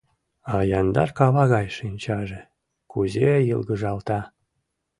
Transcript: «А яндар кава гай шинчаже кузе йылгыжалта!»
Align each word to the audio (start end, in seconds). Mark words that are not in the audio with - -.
«А 0.53 0.55
яндар 0.79 1.09
кава 1.17 1.43
гай 1.53 1.67
шинчаже 1.77 2.41
кузе 2.91 3.31
йылгыжалта!» 3.49 4.19